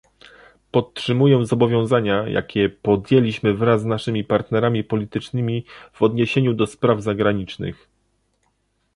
Podtrzymuję 0.71 1.45
zobowiązania, 1.45 2.27
jakie 2.27 2.69
podjęliśmy 2.69 3.53
wraz 3.53 3.81
z 3.81 3.85
naszymi 3.85 4.23
partnerami 4.23 4.83
politycznymi 4.83 5.65
w 5.93 6.01
odniesieniu 6.01 6.53
do 6.53 6.67
spraw 6.67 7.01
zagranicznych 7.03 7.87